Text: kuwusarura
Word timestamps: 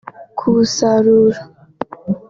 kuwusarura 0.37 1.39